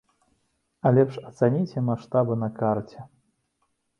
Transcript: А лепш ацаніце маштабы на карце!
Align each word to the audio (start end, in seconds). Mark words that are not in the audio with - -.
А 0.89 0.91
лепш 0.97 1.19
ацаніце 1.31 1.83
маштабы 1.89 2.33
на 2.47 2.51
карце! 2.59 2.99